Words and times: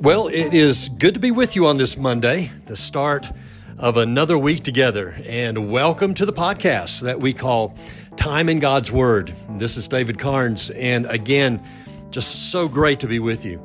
Well, 0.00 0.28
it 0.28 0.54
is 0.54 0.90
good 0.90 1.14
to 1.14 1.20
be 1.20 1.32
with 1.32 1.56
you 1.56 1.66
on 1.66 1.76
this 1.76 1.96
Monday, 1.96 2.52
the 2.66 2.76
start 2.76 3.32
of 3.76 3.96
another 3.96 4.38
week 4.38 4.62
together. 4.62 5.16
And 5.26 5.72
welcome 5.72 6.14
to 6.14 6.24
the 6.24 6.32
podcast 6.32 7.00
that 7.00 7.18
we 7.18 7.32
call 7.32 7.74
Time 8.14 8.48
in 8.48 8.60
God's 8.60 8.92
Word. 8.92 9.34
This 9.50 9.76
is 9.76 9.88
David 9.88 10.16
Carnes. 10.16 10.70
And 10.70 11.04
again, 11.06 11.60
just 12.10 12.52
so 12.52 12.68
great 12.68 13.00
to 13.00 13.08
be 13.08 13.18
with 13.18 13.44
you. 13.44 13.60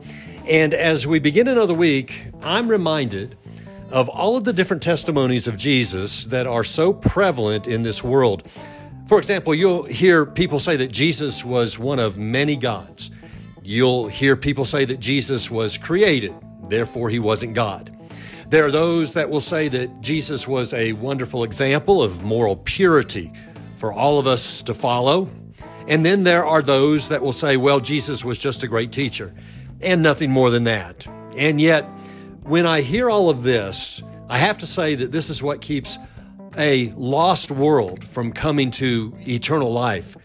And 0.49 0.73
as 0.73 1.05
we 1.05 1.19
begin 1.19 1.47
another 1.47 1.75
week, 1.75 2.25
I'm 2.41 2.67
reminded 2.67 3.37
of 3.91 4.09
all 4.09 4.35
of 4.35 4.43
the 4.43 4.53
different 4.53 4.81
testimonies 4.81 5.47
of 5.47 5.55
Jesus 5.55 6.25
that 6.25 6.47
are 6.47 6.63
so 6.63 6.93
prevalent 6.93 7.67
in 7.67 7.83
this 7.83 8.03
world. 8.03 8.49
For 9.05 9.19
example, 9.19 9.53
you'll 9.53 9.83
hear 9.83 10.25
people 10.25 10.57
say 10.57 10.77
that 10.77 10.91
Jesus 10.91 11.45
was 11.45 11.77
one 11.77 11.99
of 11.99 12.17
many 12.17 12.55
gods. 12.55 13.11
You'll 13.63 14.07
hear 14.07 14.35
people 14.35 14.65
say 14.65 14.83
that 14.85 14.99
Jesus 14.99 15.49
was 15.49 15.77
created, 15.77 16.33
therefore, 16.67 17.09
he 17.09 17.19
wasn't 17.19 17.53
God. 17.53 17.95
There 18.49 18.65
are 18.65 18.71
those 18.71 19.13
that 19.13 19.29
will 19.29 19.39
say 19.39 19.69
that 19.69 20.01
Jesus 20.01 20.47
was 20.47 20.73
a 20.73 20.91
wonderful 20.93 21.45
example 21.45 22.03
of 22.03 22.23
moral 22.23 22.57
purity 22.57 23.31
for 23.77 23.93
all 23.93 24.19
of 24.19 24.27
us 24.27 24.63
to 24.63 24.73
follow. 24.73 25.27
And 25.87 26.05
then 26.05 26.23
there 26.23 26.45
are 26.45 26.61
those 26.61 27.09
that 27.09 27.21
will 27.21 27.31
say, 27.31 27.57
well, 27.57 27.79
Jesus 27.79 28.23
was 28.23 28.37
just 28.37 28.63
a 28.63 28.67
great 28.67 28.91
teacher 28.91 29.33
and 29.81 30.01
nothing 30.01 30.29
more 30.29 30.49
than 30.49 30.65
that. 30.65 31.07
And 31.37 31.59
yet, 31.59 31.83
when 32.43 32.65
I 32.65 32.81
hear 32.81 33.09
all 33.09 33.29
of 33.29 33.43
this, 33.43 34.03
I 34.29 34.37
have 34.37 34.57
to 34.59 34.65
say 34.65 34.95
that 34.95 35.11
this 35.11 35.29
is 35.29 35.41
what 35.41 35.61
keeps 35.61 35.97
a 36.57 36.89
lost 36.91 37.49
world 37.49 38.03
from 38.03 38.33
coming 38.33 38.71
to 38.71 39.15
eternal 39.21 39.71
life. 39.71 40.17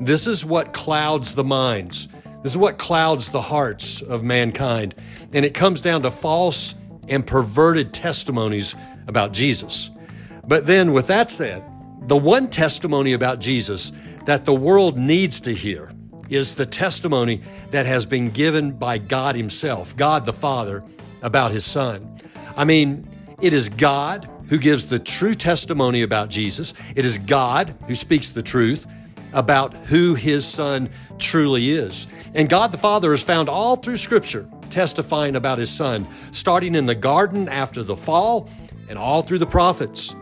This 0.00 0.26
is 0.26 0.44
what 0.44 0.72
clouds 0.72 1.34
the 1.34 1.44
minds 1.44 2.08
this 2.42 2.52
is 2.52 2.58
what 2.58 2.78
clouds 2.78 3.30
the 3.30 3.40
hearts 3.40 4.00
of 4.00 4.22
mankind. 4.22 4.94
And 5.32 5.44
it 5.44 5.54
comes 5.54 5.80
down 5.80 6.02
to 6.02 6.10
false 6.10 6.74
and 7.08 7.26
perverted 7.26 7.92
testimonies 7.92 8.74
about 9.06 9.32
Jesus. 9.32 9.90
But 10.46 10.66
then, 10.66 10.92
with 10.92 11.08
that 11.08 11.30
said, 11.30 11.64
the 12.02 12.16
one 12.16 12.48
testimony 12.48 13.12
about 13.12 13.40
Jesus 13.40 13.92
that 14.24 14.44
the 14.44 14.54
world 14.54 14.96
needs 14.96 15.40
to 15.42 15.52
hear 15.52 15.90
is 16.28 16.54
the 16.54 16.66
testimony 16.66 17.42
that 17.70 17.86
has 17.86 18.06
been 18.06 18.30
given 18.30 18.72
by 18.72 18.98
God 18.98 19.34
Himself, 19.34 19.96
God 19.96 20.24
the 20.24 20.32
Father, 20.32 20.84
about 21.22 21.50
His 21.50 21.64
Son. 21.64 22.18
I 22.56 22.64
mean, 22.64 23.08
it 23.40 23.52
is 23.52 23.68
God 23.68 24.28
who 24.48 24.58
gives 24.58 24.88
the 24.88 24.98
true 24.98 25.34
testimony 25.34 26.02
about 26.02 26.28
Jesus. 26.28 26.74
It 26.96 27.04
is 27.04 27.18
God 27.18 27.74
who 27.86 27.94
speaks 27.94 28.32
the 28.32 28.42
truth 28.42 28.86
about 29.32 29.74
who 29.74 30.14
his 30.14 30.46
son 30.46 30.88
truly 31.18 31.70
is. 31.70 32.06
And 32.34 32.48
God 32.48 32.72
the 32.72 32.78
Father 32.78 33.12
is 33.12 33.22
found 33.22 33.48
all 33.48 33.76
through 33.76 33.96
Scripture 33.96 34.48
testifying 34.70 35.36
about 35.36 35.58
his 35.58 35.70
son, 35.70 36.06
starting 36.30 36.74
in 36.74 36.86
the 36.86 36.94
garden 36.94 37.48
after 37.48 37.82
the 37.82 37.96
fall 37.96 38.48
and 38.88 38.98
all 38.98 39.22
through 39.22 39.38
the 39.38 39.46
prophets. 39.46 40.14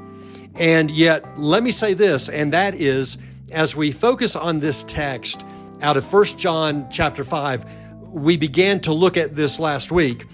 And 0.54 0.90
yet, 0.90 1.38
let 1.38 1.62
me 1.62 1.70
say 1.70 1.94
this, 1.94 2.28
and 2.28 2.52
that 2.52 2.74
is 2.74 3.18
as 3.52 3.76
we 3.76 3.92
focus 3.92 4.34
on 4.36 4.60
this 4.60 4.82
text 4.84 5.44
out 5.82 5.96
of 5.96 6.12
1 6.12 6.24
John 6.38 6.88
chapter 6.90 7.24
5, 7.24 7.64
we 8.08 8.36
began 8.36 8.80
to 8.80 8.92
look 8.92 9.16
at 9.16 9.34
this 9.34 9.60
last 9.60 9.92
week. 9.92 10.24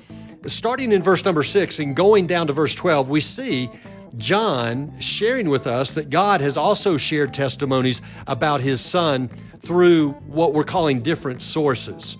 Starting 0.47 0.93
in 0.93 1.03
verse 1.03 1.25
number 1.25 1.43
6 1.43 1.79
and 1.79 1.97
going 1.97 2.27
down 2.27 2.47
to 2.47 2.53
verse 2.53 2.75
12, 2.75 3.11
we 3.11 3.21
see 3.21 3.69
John 4.15 4.99
sharing 4.99 5.49
with 5.49 5.67
us 5.67 5.95
that 5.95 6.11
God 6.11 6.41
has 6.41 6.57
also 6.57 6.97
shared 6.97 7.33
testimonies 7.35 8.03
about 8.27 8.61
his 8.61 8.81
son 8.81 9.29
through 9.61 10.13
what 10.27 10.53
we're 10.55 10.65
calling 10.65 11.01
different 11.01 11.43
sources. 11.43 12.19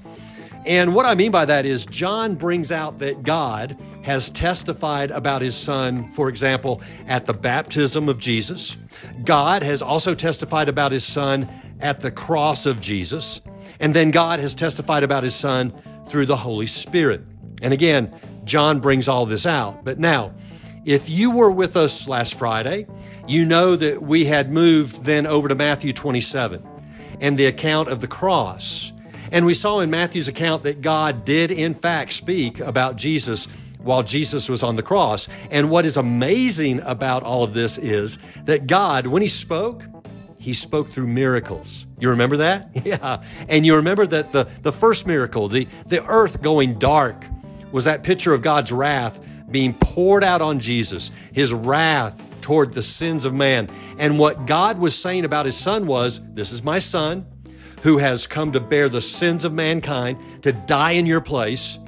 And 0.65 0.95
what 0.95 1.07
I 1.07 1.15
mean 1.15 1.33
by 1.33 1.45
that 1.47 1.67
is, 1.67 1.87
John 1.87 2.37
brings 2.37 2.71
out 2.71 3.01
that 3.01 3.25
God 3.25 3.77
has 4.05 4.31
testified 4.31 5.11
about 5.11 5.43
his 5.43 5.57
son, 5.57 6.07
for 6.09 6.29
example, 6.29 6.81
at 7.09 7.27
the 7.27 7.35
baptism 7.35 8.09
of 8.09 8.21
Jesus. 8.21 8.79
God 9.25 9.65
has 9.65 9.83
also 9.83 10.15
testified 10.15 10.69
about 10.69 10.93
his 10.93 11.05
son 11.05 11.49
at 11.81 12.01
the 12.01 12.13
cross 12.13 12.67
of 12.67 12.81
Jesus. 12.81 13.41
And 13.81 13.93
then 13.93 14.13
God 14.13 14.39
has 14.39 14.55
testified 14.55 15.03
about 15.03 15.25
his 15.25 15.35
son 15.35 15.73
through 16.09 16.27
the 16.27 16.37
Holy 16.37 16.67
Spirit. 16.67 17.23
And 17.61 17.73
again, 17.73 18.15
John 18.45 18.79
brings 18.79 19.09
all 19.09 19.27
this 19.27 19.47
out. 19.47 19.85
But 19.85 19.99
now, 19.99 20.33
if 20.85 21.09
you 21.09 21.31
were 21.31 21.51
with 21.51 21.77
us 21.77 22.09
last 22.09 22.35
Friday, 22.35 22.87
you 23.29 23.45
know 23.45 23.77
that 23.77 24.03
we 24.03 24.25
had 24.25 24.51
moved 24.51 25.05
then 25.05 25.27
over 25.27 25.49
to 25.49 25.55
Matthew 25.55 25.93
27 25.93 26.67
and 27.21 27.39
the 27.39 27.47
account 27.47 27.89
of 27.89 28.01
the 28.01 28.09
cross. 28.09 28.93
And 29.31 29.47
we 29.47 29.55
saw 29.55 29.79
in 29.81 29.91
Matthew's 29.91 30.29
account 30.29 30.65
that 30.65 30.81
God 30.81 31.25
did, 31.25 31.51
in 31.51 31.75
fact, 31.75 32.13
speak 32.13 32.59
about 32.59 32.97
Jesus 32.97 33.47
while 33.79 34.03
Jesus 34.03 34.49
was 34.49 34.63
on 34.63 34.77
the 34.77 34.83
cross. 34.83 35.29
And 35.51 35.71
what 35.71 35.87
is 35.87 35.97
amazing 35.97 36.81
about 36.81 37.23
all 37.23 37.45
of 37.45 37.55
this 37.55 37.79
is 37.79 38.19
that 38.45 38.67
God, 38.67 39.07
when 39.07 39.23
He 39.23 39.29
spoke, 39.29 39.87
He 40.39 40.53
spoke 40.53 40.91
through 40.91 41.07
miracles. 41.07 41.87
You 41.99 42.11
remember 42.11 42.39
that? 42.39 42.71
Yeah. 42.85 43.23
And 43.49 43.65
you 43.65 43.77
remember 43.77 44.07
that 44.07 44.33
the, 44.33 44.45
the 44.63 44.73
first 44.73 45.07
miracle, 45.07 45.47
the, 45.47 45.69
the 45.87 46.05
earth 46.05 46.43
going 46.43 46.81
dark, 46.81 47.25
was 47.71 47.85
that 47.85 48.03
picture 48.03 48.35
of 48.35 48.43
God's 48.43 48.73
wrath 48.73 49.21
being 49.53 49.75
poured 49.75 50.25
out 50.25 50.43
on 50.43 50.59
Jesus, 50.59 51.11
his 51.33 51.53
wrath 51.53 52.41
toward 52.41 52.73
the 52.73 52.83
sins 52.83 53.25
of 53.25 53.33
man. 53.35 53.71
And 53.99 54.19
what 54.19 54.47
God 54.47 54.79
was 54.79 55.01
saying 55.01 55.25
about 55.25 55.47
his 55.47 55.57
son 55.57 55.87
was, 55.87 56.21
This 56.33 56.53
is 56.53 56.65
my 56.65 56.79
son 56.79 57.27
who 57.83 57.99
has 57.99 58.27
come 58.27 58.53
to 58.53 58.61
bear 58.61 58.89
the 58.89 59.01
sins 59.01 59.45
of 59.45 59.53
mankind, 59.53 60.19
to 60.43 60.53
die 60.53 60.93
in 60.93 61.07
your 61.07 61.21
place, 61.21 61.79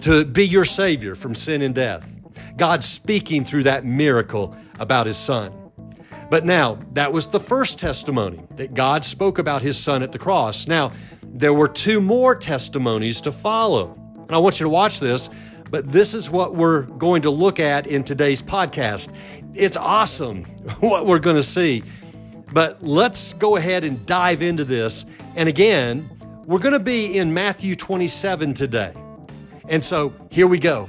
to 0.00 0.24
be 0.24 0.46
your 0.46 0.64
savior 0.64 1.14
from 1.14 1.34
sin 1.34 1.62
and 1.62 1.74
death. 1.74 2.18
God 2.56 2.84
speaking 2.84 3.44
through 3.44 3.64
that 3.64 3.84
miracle 3.84 4.56
about 4.78 5.06
his 5.06 5.16
son. 5.16 5.52
But 6.30 6.44
now, 6.44 6.78
that 6.92 7.12
was 7.12 7.28
the 7.28 7.40
first 7.40 7.78
testimony 7.78 8.40
that 8.56 8.74
God 8.74 9.04
spoke 9.04 9.38
about 9.38 9.62
his 9.62 9.78
son 9.78 10.02
at 10.02 10.12
the 10.12 10.18
cross. 10.18 10.66
Now, 10.66 10.92
there 11.22 11.54
were 11.54 11.68
two 11.68 12.00
more 12.00 12.34
testimonies 12.34 13.20
to 13.22 13.32
follow. 13.32 13.98
And 14.22 14.32
I 14.32 14.38
want 14.38 14.60
you 14.60 14.64
to 14.64 14.70
watch 14.70 15.00
this 15.00 15.30
but 15.70 15.90
this 15.90 16.14
is 16.14 16.30
what 16.30 16.54
we're 16.54 16.82
going 16.82 17.22
to 17.22 17.30
look 17.30 17.60
at 17.60 17.86
in 17.86 18.04
today's 18.04 18.42
podcast. 18.42 19.12
It's 19.54 19.76
awesome 19.76 20.44
what 20.80 21.06
we're 21.06 21.18
going 21.18 21.36
to 21.36 21.42
see. 21.42 21.82
But 22.52 22.82
let's 22.82 23.32
go 23.32 23.56
ahead 23.56 23.84
and 23.84 24.06
dive 24.06 24.42
into 24.42 24.64
this. 24.64 25.06
And 25.34 25.48
again, 25.48 26.10
we're 26.46 26.60
going 26.60 26.74
to 26.74 26.78
be 26.78 27.18
in 27.18 27.34
Matthew 27.34 27.74
27 27.74 28.54
today. 28.54 28.94
And 29.68 29.82
so 29.82 30.12
here 30.30 30.46
we 30.46 30.58
go 30.58 30.88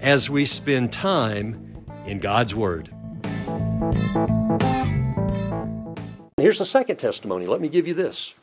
as 0.00 0.30
we 0.30 0.44
spend 0.44 0.92
time 0.92 1.84
in 2.06 2.20
God's 2.20 2.54
Word. 2.54 2.88
Here's 6.36 6.58
the 6.58 6.64
second 6.64 6.96
testimony. 6.98 7.46
Let 7.46 7.60
me 7.60 7.68
give 7.68 7.88
you 7.88 7.94
this. 7.94 8.34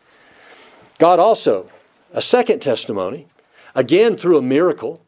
God 0.97 1.19
also, 1.19 1.69
a 2.13 2.21
second 2.21 2.59
testimony, 2.59 3.27
again 3.75 4.17
through 4.17 4.37
a 4.37 4.41
miracle, 4.41 5.01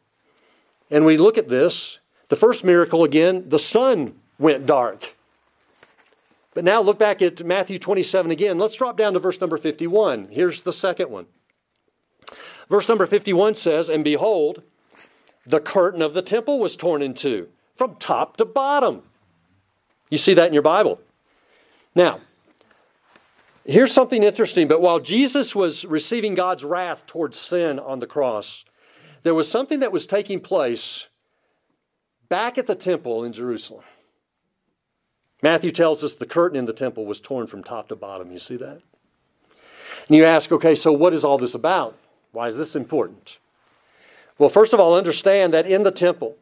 and 0.94 1.04
we 1.04 1.16
look 1.16 1.38
at 1.38 1.48
this, 1.48 1.98
the 2.28 2.36
first 2.36 2.62
miracle 2.62 3.02
again, 3.02 3.48
the 3.48 3.58
sun 3.58 4.14
went 4.38 4.64
dark. 4.64 5.16
But 6.54 6.62
now 6.62 6.80
look 6.82 7.00
back 7.00 7.20
at 7.20 7.44
Matthew 7.44 7.80
27 7.80 8.30
again. 8.30 8.58
Let's 8.60 8.76
drop 8.76 8.96
down 8.96 9.14
to 9.14 9.18
verse 9.18 9.40
number 9.40 9.56
51. 9.56 10.28
Here's 10.30 10.60
the 10.60 10.72
second 10.72 11.10
one. 11.10 11.26
Verse 12.70 12.88
number 12.88 13.06
51 13.06 13.56
says, 13.56 13.90
And 13.90 14.04
behold, 14.04 14.62
the 15.44 15.58
curtain 15.58 16.00
of 16.00 16.14
the 16.14 16.22
temple 16.22 16.60
was 16.60 16.76
torn 16.76 17.02
in 17.02 17.14
two 17.14 17.48
from 17.74 17.96
top 17.96 18.36
to 18.36 18.44
bottom. 18.44 19.02
You 20.10 20.18
see 20.18 20.34
that 20.34 20.46
in 20.46 20.54
your 20.54 20.62
Bible. 20.62 21.00
Now, 21.96 22.20
here's 23.64 23.92
something 23.92 24.22
interesting. 24.22 24.68
But 24.68 24.80
while 24.80 25.00
Jesus 25.00 25.56
was 25.56 25.84
receiving 25.84 26.36
God's 26.36 26.62
wrath 26.62 27.04
towards 27.04 27.36
sin 27.36 27.80
on 27.80 27.98
the 27.98 28.06
cross, 28.06 28.64
there 29.24 29.34
was 29.34 29.50
something 29.50 29.80
that 29.80 29.90
was 29.90 30.06
taking 30.06 30.38
place 30.38 31.06
back 32.28 32.56
at 32.56 32.66
the 32.66 32.74
temple 32.74 33.24
in 33.24 33.32
Jerusalem. 33.32 33.82
Matthew 35.42 35.70
tells 35.70 36.04
us 36.04 36.14
the 36.14 36.26
curtain 36.26 36.58
in 36.58 36.66
the 36.66 36.72
temple 36.72 37.04
was 37.04 37.20
torn 37.20 37.46
from 37.46 37.64
top 37.64 37.88
to 37.88 37.96
bottom. 37.96 38.30
You 38.30 38.38
see 38.38 38.56
that? 38.56 38.80
And 40.08 40.16
you 40.16 40.24
ask, 40.24 40.52
okay, 40.52 40.74
so 40.74 40.92
what 40.92 41.12
is 41.12 41.24
all 41.24 41.38
this 41.38 41.54
about? 41.54 41.98
Why 42.32 42.48
is 42.48 42.56
this 42.56 42.76
important? 42.76 43.38
Well, 44.38 44.48
first 44.48 44.72
of 44.72 44.80
all, 44.80 44.94
understand 44.94 45.54
that 45.54 45.66
in 45.66 45.82
the 45.82 45.90
temple, 45.90 46.36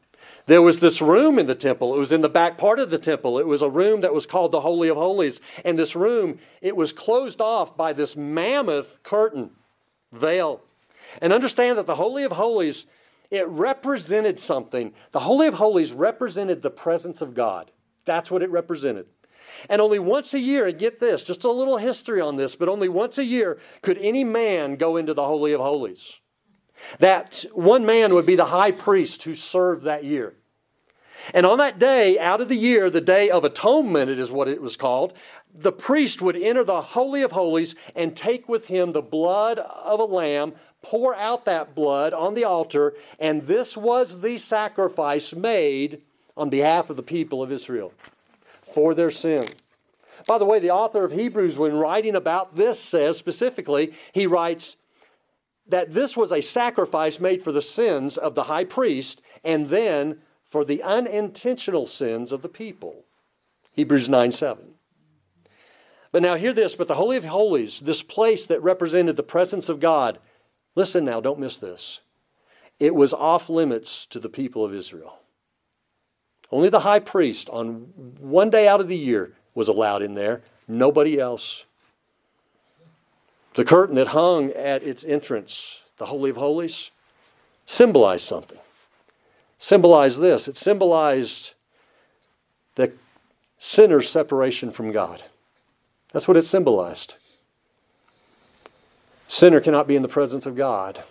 there 0.47 0.63
was 0.63 0.81
this 0.81 1.01
room 1.01 1.39
in 1.39 1.47
the 1.47 1.55
temple. 1.55 1.95
It 1.95 1.99
was 1.99 2.11
in 2.11 2.21
the 2.21 2.29
back 2.29 2.59
part 2.59 2.81
of 2.81 2.91
the 2.91 2.99
temple. 2.99 3.39
It 3.39 3.47
was 3.47 3.63
a 3.63 3.71
room 3.71 4.01
that 4.01 4.15
was 4.15 4.27
called 4.27 4.51
the 4.51 4.61
Holy 4.61 4.89
of 4.89 4.97
Holies. 4.97 5.41
And 5.65 5.79
this 5.79 5.95
room, 5.95 6.39
it 6.61 6.77
was 6.77 6.93
closed 6.93 7.41
off 7.41 7.77
by 7.77 7.93
this 7.93 8.17
mammoth 8.17 9.01
curtain, 9.05 9.51
veil. 10.11 10.63
And 11.21 11.33
understand 11.33 11.79
that 11.79 11.87
the 11.87 11.95
Holy 11.95 12.25
of 12.25 12.33
Holies, 12.33 12.87
it 13.31 13.47
represented 13.47 14.39
something. 14.39 14.93
The 15.11 15.21
Holy 15.21 15.47
of 15.47 15.55
Holies 15.55 15.93
represented 15.93 16.63
the 16.63 16.71
presence 16.71 17.21
of 17.21 17.35
God. 17.35 17.71
That's 18.05 18.31
what 18.31 18.43
it 18.43 18.51
represented. 18.51 19.07
And 19.69 19.81
only 19.83 19.99
once 19.99 20.35
a 20.35 20.39
year, 20.39 20.67
and 20.67 20.79
get 20.79 20.99
this, 21.01 21.25
just 21.25 21.45
a 21.45 21.51
little 21.51 21.77
history 21.77 22.21
on 22.21 22.37
this, 22.37 22.57
but 22.57 22.69
only 22.69 22.89
once 22.89 23.19
a 23.19 23.25
year 23.25 23.59
could 23.83 23.99
any 23.99 24.25
man 24.25 24.77
go 24.77 24.97
into 24.97 25.15
the 25.15 25.25
Holy 25.25 25.53
of 25.53 25.61
Holies. 25.61 26.15
That 26.99 27.45
one 27.53 27.87
man 27.87 28.15
would 28.15 28.27
be 28.27 28.37
the 28.37 28.47
high 28.47 28.73
priest 28.73 29.23
who 29.23 29.35
served 29.35 29.85
that 29.85 30.05
year. 30.05 30.35
And 31.35 31.47
on 31.47 31.59
that 31.59 31.79
day, 31.79 32.19
out 32.19 32.41
of 32.41 32.49
the 32.49 32.57
year, 32.57 32.91
the 32.91 33.01
day 33.01 33.31
of 33.31 33.45
atonement, 33.45 34.11
it 34.11 34.19
is 34.19 34.33
what 34.33 34.49
it 34.49 34.61
was 34.61 34.77
called, 34.77 35.13
the 35.55 35.73
priest 35.73 36.23
would 36.23 36.37
enter 36.37 36.65
the 36.65 36.81
Holy 36.81 37.23
of 37.23 37.33
Holies 37.33 37.75
and 37.95 38.17
take 38.17 38.49
with 38.49 38.67
him 38.67 38.93
the 38.93 39.03
blood 39.03 39.59
of 39.59 40.01
a 40.01 40.05
lamb, 40.05 40.55
pour 40.81 41.15
out 41.15 41.45
that 41.45 41.75
blood 41.75 42.13
on 42.13 42.35
the 42.35 42.45
altar, 42.45 42.95
and 43.19 43.47
this 43.47 43.77
was 43.77 44.21
the 44.21 44.39
sacrifice 44.39 45.33
made 45.33 46.03
on 46.37 46.51
behalf 46.51 46.91
of 46.91 46.97
the 46.97 47.03
people 47.03 47.43
of 47.43 47.53
Israel 47.53 47.93
for 48.63 48.95
their 48.95 49.11
sin. 49.11 49.49
By 50.27 50.39
the 50.39 50.45
way, 50.45 50.59
the 50.59 50.71
author 50.71 51.05
of 51.05 51.13
Hebrews, 51.13 51.59
when 51.59 51.77
writing 51.77 52.15
about 52.15 52.57
this, 52.57 52.81
says 52.81 53.19
specifically, 53.19 53.93
he 54.13 54.27
writes 54.27 54.77
that 55.67 55.93
this 55.93 56.17
was 56.17 56.33
a 56.33 56.41
sacrifice 56.41 57.21
made 57.21 57.43
for 57.43 57.53
the 57.53 57.63
sins 57.63 58.17
of 58.17 58.35
the 58.35 58.45
high 58.45 58.65
priest 58.65 59.21
and 59.45 59.69
then 59.69 60.21
for 60.53 60.67
the 60.67 60.83
unintentional 60.83 61.87
sins 61.87 62.31
of 62.31 62.43
the 62.43 62.49
people. 62.49 63.07
Hebrews 63.73 64.11
9 64.11 64.31
7. 64.33 64.75
But 66.13 66.21
now 66.21 66.35
hear 66.35 66.53
this, 66.53 66.75
but 66.75 66.89
the 66.89 66.97
Holy 66.97 67.17
of 67.17 67.25
Holies, 67.25 67.81
this 67.81 68.03
place 68.03 68.45
that 68.45 68.63
represented 68.63 69.17
the 69.17 69.23
presence 69.23 69.71
of 69.71 69.81
God, 69.81 70.19
listen 70.75 71.07
now, 71.07 71.23
don't 71.23 71.39
miss 71.39 71.57
this. 71.57 72.01
It 72.79 72.95
was 72.95 73.15
off 73.15 73.49
limits 73.49 74.05
to 74.07 74.21
the 74.21 74.29
people 74.29 74.63
of 74.63 74.75
Israel. 74.75 75.21
Only 76.51 76.69
the 76.69 76.81
high 76.81 76.99
priest 76.99 77.49
on 77.49 77.93
one 78.21 78.51
day 78.51 78.69
out 78.69 78.83
of 78.83 78.89
the 78.89 78.97
year 78.97 79.33
was 79.55 79.69
allowed 79.69 80.03
in 80.03 80.13
there, 80.13 80.43
nobody 80.69 81.19
else. 81.19 81.65
The 83.55 83.65
curtain 83.65 83.95
that 83.95 84.09
hung 84.09 84.51
at 84.51 84.83
its 84.83 85.03
entrance, 85.03 85.81
the 85.97 86.07
Holy 86.07 86.29
of 86.29 86.37
Holies, 86.37 86.91
symbolized 87.65 88.27
something. 88.27 88.59
Symbolized 89.63 90.21
this 90.21 90.49
it 90.49 90.57
symbolized 90.57 91.55
the 92.75 92.93
sinner's 93.59 94.11
separation 94.11 94.73
from 94.73 94.91
God. 94.91 95.23
That's 96.13 96.27
what 96.27 96.37
it 96.37 96.43
symbolized. 96.43 97.15
Sinner 99.29 99.61
cannot 99.61 99.87
be 99.87 99.95
in 99.95 100.03
the 100.03 100.09
presence 100.09 100.47
of 100.47 100.57
God. 100.57 101.05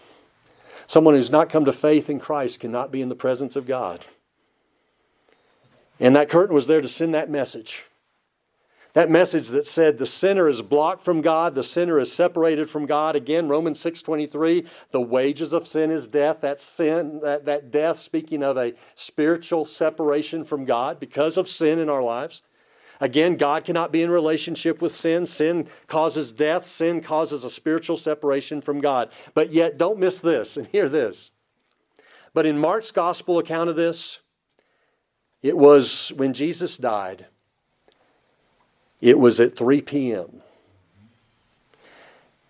Someone 0.85 1.13
who's 1.13 1.31
not 1.31 1.49
come 1.49 1.63
to 1.63 1.71
faith 1.71 2.09
in 2.09 2.19
Christ 2.19 2.59
cannot 2.59 2.91
be 2.91 3.01
in 3.01 3.07
the 3.07 3.15
presence 3.15 3.55
of 3.55 3.65
God. 3.65 4.05
And 5.97 6.13
that 6.17 6.27
curtain 6.27 6.53
was 6.53 6.67
there 6.67 6.81
to 6.81 6.89
send 6.89 7.15
that 7.15 7.29
message. 7.29 7.85
That 8.93 9.09
message 9.09 9.47
that 9.49 9.65
said 9.65 9.97
the 9.97 10.05
sinner 10.05 10.49
is 10.49 10.61
blocked 10.61 11.03
from 11.03 11.21
God, 11.21 11.55
the 11.55 11.63
sinner 11.63 11.97
is 11.97 12.11
separated 12.11 12.69
from 12.69 12.85
God. 12.85 13.15
Again, 13.15 13.47
Romans 13.47 13.79
6:23, 13.79 14.65
the 14.89 14.99
wages 14.99 15.53
of 15.53 15.65
sin 15.67 15.91
is 15.91 16.09
death. 16.09 16.41
That 16.41 16.59
sin, 16.59 17.21
that, 17.21 17.45
that 17.45 17.71
death, 17.71 17.99
speaking 17.99 18.43
of 18.43 18.57
a 18.57 18.73
spiritual 18.95 19.65
separation 19.65 20.43
from 20.43 20.65
God 20.65 20.99
because 20.99 21.37
of 21.37 21.47
sin 21.47 21.79
in 21.79 21.87
our 21.87 22.03
lives. 22.03 22.41
Again, 22.99 23.35
God 23.35 23.65
cannot 23.65 23.91
be 23.91 24.03
in 24.03 24.11
relationship 24.11 24.81
with 24.81 24.93
sin. 24.93 25.25
Sin 25.25 25.67
causes 25.87 26.33
death. 26.33 26.67
Sin 26.67 27.01
causes 27.01 27.43
a 27.43 27.49
spiritual 27.49 27.97
separation 27.97 28.61
from 28.61 28.79
God. 28.79 29.11
But 29.33 29.51
yet, 29.53 29.77
don't 29.77 29.99
miss 29.99 30.19
this 30.19 30.57
and 30.57 30.67
hear 30.67 30.87
this. 30.89 31.31
But 32.33 32.45
in 32.45 32.59
Mark's 32.59 32.91
gospel 32.91 33.39
account 33.39 33.69
of 33.69 33.75
this, 33.75 34.19
it 35.41 35.57
was 35.57 36.11
when 36.15 36.33
Jesus 36.33 36.77
died 36.77 37.25
it 39.01 39.19
was 39.19 39.39
at 39.39 39.57
3 39.57 39.81
p.m. 39.81 40.41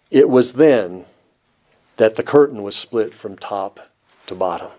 It 0.09 0.29
was 0.29 0.53
then 0.53 1.05
that 1.95 2.15
the 2.15 2.23
curtain 2.23 2.61
was 2.61 2.75
split 2.75 3.13
from 3.13 3.37
top 3.37 3.79
to 4.27 4.35
bottom. 4.35 4.71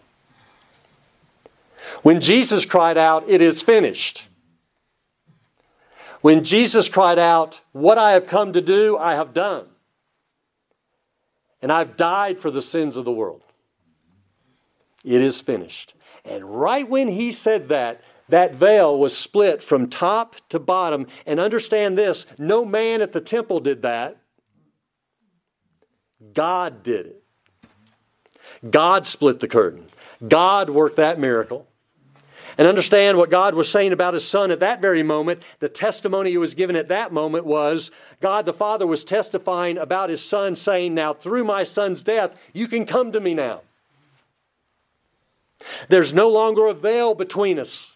When 2.02 2.20
Jesus 2.20 2.64
cried 2.64 2.98
out, 2.98 3.28
It 3.28 3.40
is 3.40 3.62
finished. 3.62 4.28
When 6.20 6.44
Jesus 6.44 6.88
cried 6.88 7.18
out, 7.18 7.60
What 7.72 7.98
I 7.98 8.12
have 8.12 8.26
come 8.26 8.52
to 8.52 8.60
do, 8.60 8.98
I 8.98 9.14
have 9.14 9.32
done. 9.32 9.66
And 11.62 11.72
I've 11.72 11.96
died 11.96 12.38
for 12.38 12.50
the 12.50 12.62
sins 12.62 12.96
of 12.96 13.04
the 13.04 13.12
world. 13.12 13.42
It 15.04 15.22
is 15.22 15.40
finished. 15.40 15.94
And 16.24 16.60
right 16.60 16.88
when 16.88 17.08
he 17.08 17.32
said 17.32 17.68
that, 17.68 18.02
that 18.28 18.54
veil 18.54 18.98
was 18.98 19.16
split 19.16 19.62
from 19.62 19.88
top 19.88 20.36
to 20.48 20.58
bottom. 20.58 21.06
And 21.26 21.40
understand 21.40 21.98
this 21.98 22.26
no 22.38 22.64
man 22.64 23.02
at 23.02 23.12
the 23.12 23.20
temple 23.20 23.60
did 23.60 23.82
that. 23.82 24.16
God 26.34 26.82
did 26.82 27.06
it. 27.06 27.22
God 28.68 29.06
split 29.06 29.40
the 29.40 29.48
curtain. 29.48 29.86
God 30.26 30.70
worked 30.70 30.96
that 30.96 31.18
miracle. 31.18 31.66
And 32.58 32.68
understand 32.68 33.16
what 33.16 33.30
God 33.30 33.54
was 33.54 33.70
saying 33.70 33.92
about 33.92 34.14
his 34.14 34.26
son 34.26 34.50
at 34.50 34.60
that 34.60 34.82
very 34.82 35.02
moment. 35.02 35.42
The 35.58 35.70
testimony 35.70 36.30
he 36.30 36.38
was 36.38 36.54
given 36.54 36.76
at 36.76 36.88
that 36.88 37.12
moment 37.12 37.46
was 37.46 37.90
God 38.20 38.44
the 38.44 38.52
Father 38.52 38.86
was 38.86 39.04
testifying 39.04 39.78
about 39.78 40.10
his 40.10 40.22
son, 40.22 40.54
saying, 40.54 40.94
Now 40.94 41.14
through 41.14 41.44
my 41.44 41.64
son's 41.64 42.02
death, 42.02 42.36
you 42.52 42.68
can 42.68 42.84
come 42.84 43.12
to 43.12 43.20
me 43.20 43.32
now. 43.32 43.62
There's 45.88 46.12
no 46.12 46.28
longer 46.28 46.66
a 46.66 46.74
veil 46.74 47.14
between 47.14 47.58
us. 47.58 47.91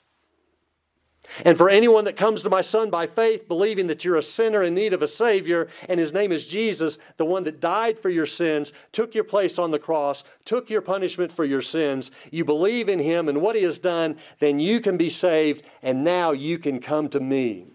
And 1.44 1.56
for 1.56 1.68
anyone 1.68 2.04
that 2.04 2.16
comes 2.16 2.42
to 2.42 2.50
my 2.50 2.60
son 2.60 2.90
by 2.90 3.06
faith, 3.06 3.48
believing 3.48 3.86
that 3.88 4.04
you're 4.04 4.16
a 4.16 4.22
sinner 4.22 4.62
in 4.62 4.74
need 4.74 4.92
of 4.92 5.02
a 5.02 5.08
Savior, 5.08 5.68
and 5.88 6.00
his 6.00 6.12
name 6.12 6.32
is 6.32 6.46
Jesus, 6.46 6.98
the 7.16 7.24
one 7.24 7.44
that 7.44 7.60
died 7.60 7.98
for 7.98 8.10
your 8.10 8.26
sins, 8.26 8.72
took 8.92 9.14
your 9.14 9.24
place 9.24 9.58
on 9.58 9.70
the 9.70 9.78
cross, 9.78 10.24
took 10.44 10.70
your 10.70 10.80
punishment 10.80 11.32
for 11.32 11.44
your 11.44 11.62
sins, 11.62 12.10
you 12.30 12.44
believe 12.44 12.88
in 12.88 12.98
him 12.98 13.28
and 13.28 13.40
what 13.40 13.56
he 13.56 13.62
has 13.62 13.78
done, 13.78 14.16
then 14.38 14.58
you 14.58 14.80
can 14.80 14.96
be 14.96 15.08
saved, 15.08 15.62
and 15.82 16.04
now 16.04 16.32
you 16.32 16.58
can 16.58 16.80
come 16.80 17.08
to 17.08 17.20
me. 17.20 17.66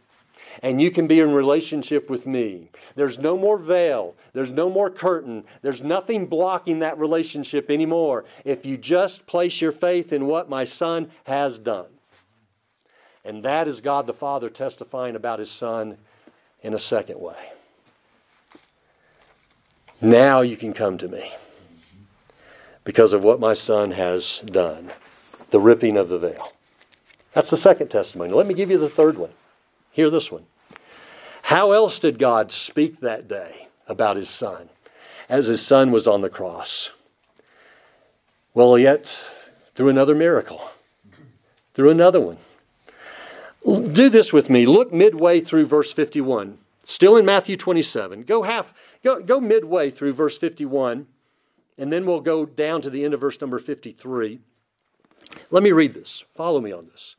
And 0.64 0.82
you 0.82 0.92
can 0.92 1.08
be 1.08 1.22
in 1.22 1.34
relationship 1.34 2.10
with 2.10 2.28
me. 2.28 2.70
There's 2.96 3.18
no 3.18 3.38
more 3.38 3.58
veil. 3.58 4.16
There's 4.34 4.52
no 4.52 4.70
more 4.70 4.90
curtain. 4.90 5.46
There's 5.62 5.82
nothing 5.82 6.26
blocking 6.26 6.80
that 6.80 6.98
relationship 6.98 7.72
anymore 7.72 8.26
if 8.44 8.66
you 8.66 8.76
just 8.76 9.26
place 9.26 9.62
your 9.62 9.72
faith 9.72 10.12
in 10.12 10.28
what 10.28 10.50
my 10.50 10.66
son 10.66 11.10
has 11.24 11.58
done. 11.58 11.88
And 13.24 13.44
that 13.44 13.68
is 13.68 13.82
God 13.82 14.08
the 14.08 14.14
Father 14.14 14.50
testifying 14.50 15.16
about 15.16 15.40
his 15.40 15.52
Son 15.52 15.98
in 16.64 16.74
a 16.74 16.80
second 16.80 17.20
way. 17.20 17.52
Now 20.02 20.42
you 20.42 20.58
can 20.58 20.74
come 20.74 20.98
to 20.98 21.08
me 21.08 21.32
because 22.84 23.14
of 23.14 23.24
what 23.24 23.40
my 23.40 23.54
Son 23.54 23.92
has 23.92 24.40
done 24.40 24.92
the 25.52 25.60
ripping 25.60 25.98
of 25.98 26.10
the 26.10 26.18
veil. 26.18 26.54
That's 27.34 27.50
the 27.50 27.58
second 27.58 27.90
testimony. 27.90 28.34
Let 28.34 28.48
me 28.48 28.54
give 28.54 28.72
you 28.72 28.78
the 28.78 28.90
third 28.90 29.18
one. 29.18 29.32
Hear 29.92 30.10
this 30.10 30.32
one. 30.32 30.46
How 31.44 31.72
else 31.74 32.00
did 32.00 32.18
God 32.18 32.52
speak 32.52 33.02
that 33.02 33.28
day 33.28 33.68
about 33.88 34.16
his 34.16 34.30
Son 34.30 34.70
as 35.30 35.48
his 35.48 35.62
Son 35.62 35.92
was 35.92 36.08
on 36.08 36.22
the 36.22 36.30
cross? 36.30 36.92
Well, 38.54 38.78
yet 38.78 39.18
through 39.76 39.90
another 39.90 40.16
miracle, 40.16 40.70
through 41.74 41.90
another 41.90 42.20
one. 42.20 42.38
Do 43.64 44.10
this 44.10 44.34
with 44.34 44.50
me. 44.50 44.66
Look 44.66 44.92
midway 44.92 45.40
through 45.40 45.66
verse 45.66 45.94
51. 45.94 46.58
Still 46.84 47.16
in 47.18 47.26
Matthew 47.26 47.58
27. 47.58 48.24
Go 48.24 48.42
half, 48.42 48.74
go, 49.04 49.22
go 49.22 49.40
midway 49.40 49.92
through 49.92 50.14
verse 50.14 50.38
51, 50.38 51.06
and 51.78 51.94
then 51.94 52.06
we'll 52.06 52.22
go 52.22 52.46
down 52.46 52.82
to 52.82 52.90
the 52.90 53.06
end 53.06 53.14
of 53.14 53.22
verse 53.22 53.40
number 53.40 53.60
53. 53.60 54.40
Let 55.52 55.64
me 55.64 55.72
read 55.72 55.94
this. 55.94 56.24
Follow 56.34 56.60
me 56.60 56.72
on 56.72 56.86
this. 56.86 57.16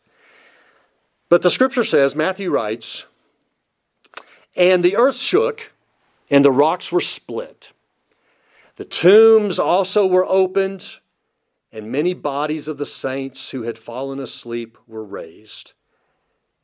But 1.28 1.42
the 1.42 1.50
scripture 1.50 1.84
says, 1.84 2.16
Matthew 2.16 2.50
writes, 2.50 3.06
And 4.56 4.82
the 4.82 4.96
earth 4.96 5.16
shook, 5.16 5.72
and 6.30 6.44
the 6.44 6.50
rocks 6.50 6.90
were 6.90 7.00
split. 7.00 7.72
The 8.76 8.84
tombs 8.84 9.58
also 9.58 10.06
were 10.06 10.26
opened, 10.26 10.98
and 11.70 11.92
many 11.92 12.14
bodies 12.14 12.68
of 12.68 12.78
the 12.78 12.86
saints 12.86 13.50
who 13.50 13.62
had 13.62 13.78
fallen 13.78 14.18
asleep 14.18 14.76
were 14.86 15.04
raised. 15.04 15.72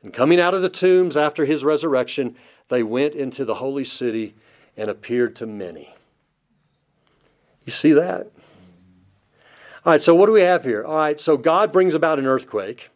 And 0.02 0.12
coming 0.12 0.40
out 0.40 0.54
of 0.54 0.62
the 0.62 0.68
tombs 0.68 1.16
after 1.16 1.44
his 1.44 1.64
resurrection, 1.64 2.36
they 2.68 2.82
went 2.82 3.14
into 3.14 3.44
the 3.44 3.54
holy 3.54 3.84
city 3.84 4.34
and 4.76 4.88
appeared 4.88 5.34
to 5.36 5.46
many. 5.46 5.94
You 7.64 7.72
see 7.72 7.92
that? 7.92 8.30
All 9.84 9.92
right, 9.92 10.02
so 10.02 10.14
what 10.14 10.26
do 10.26 10.32
we 10.32 10.42
have 10.42 10.64
here? 10.64 10.84
All 10.84 10.96
right, 10.96 11.18
so 11.18 11.36
God 11.36 11.72
brings 11.72 11.94
about 11.94 12.18
an 12.18 12.26
earthquake. 12.26 12.90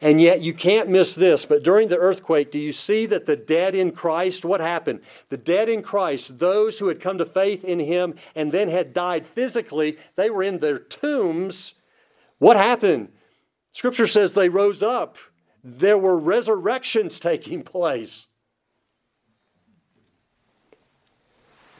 And 0.00 0.20
yet 0.20 0.42
you 0.42 0.52
can't 0.52 0.88
miss 0.88 1.14
this. 1.14 1.46
But 1.46 1.62
during 1.62 1.88
the 1.88 1.96
earthquake, 1.96 2.50
do 2.50 2.58
you 2.58 2.72
see 2.72 3.06
that 3.06 3.26
the 3.26 3.36
dead 3.36 3.74
in 3.74 3.92
Christ, 3.92 4.44
what 4.44 4.60
happened? 4.60 5.00
The 5.30 5.36
dead 5.36 5.68
in 5.68 5.82
Christ, 5.82 6.38
those 6.38 6.78
who 6.78 6.88
had 6.88 7.00
come 7.00 7.18
to 7.18 7.24
faith 7.24 7.64
in 7.64 7.78
him 7.78 8.14
and 8.34 8.52
then 8.52 8.68
had 8.68 8.92
died 8.92 9.24
physically, 9.24 9.96
they 10.16 10.28
were 10.28 10.42
in 10.42 10.58
their 10.58 10.78
tombs. 10.78 11.74
What 12.38 12.56
happened? 12.56 13.08
Scripture 13.72 14.06
says 14.06 14.32
they 14.32 14.48
rose 14.48 14.82
up 14.82 15.16
there 15.64 15.96
were 15.96 16.16
resurrections 16.16 17.18
taking 17.18 17.62
place. 17.62 18.26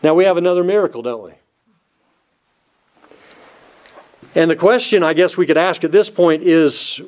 Now 0.03 0.15
we 0.15 0.25
have 0.25 0.39
another 0.39 0.65
miracle, 0.65 1.03
don't 1.03 1.23
we? 1.23 1.33
And 4.35 4.51
the 4.51 4.57
question 4.57 5.03
I 5.03 5.13
guess 5.13 5.37
we 5.37 5.47
could 5.47 5.59
ask 5.59 5.85
at 5.85 5.93
this 5.93 6.09
point 6.11 6.43
is 6.43 7.01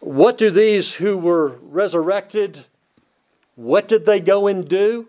what 0.00 0.38
do 0.38 0.50
these 0.50 0.94
who 0.94 1.18
were 1.18 1.58
resurrected, 1.62 2.64
what 3.56 3.88
did 3.88 4.04
they 4.04 4.20
go 4.20 4.46
and 4.46 4.68
do? 4.68 5.08